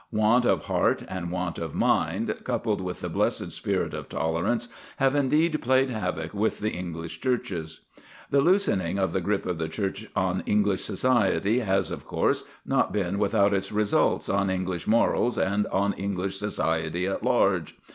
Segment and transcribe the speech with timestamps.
[0.11, 5.13] Want of heart and want of mind, coupled with the blessed spirit of tolerance, have
[5.13, 7.81] indeed played havoc with the English Churches.
[8.31, 12.91] The loosening of the grip of the Church on English society has, of course, not
[12.91, 17.75] been without its results on English morals and on English society at large.